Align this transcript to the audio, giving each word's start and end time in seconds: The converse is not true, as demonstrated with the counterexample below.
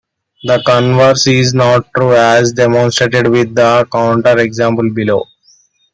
The 0.45 0.63
converse 0.65 1.27
is 1.27 1.53
not 1.53 1.91
true, 1.95 2.15
as 2.15 2.53
demonstrated 2.53 3.27
with 3.27 3.53
the 3.53 3.85
counterexample 3.93 4.95
below. 4.95 5.25